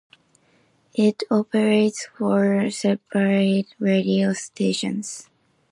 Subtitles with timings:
[0.95, 5.29] It operates four separate radio stations.